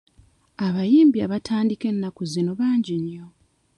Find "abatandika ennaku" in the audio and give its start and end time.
1.25-2.21